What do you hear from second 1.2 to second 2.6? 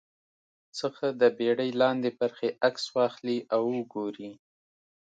د بېړۍ لاندې برخې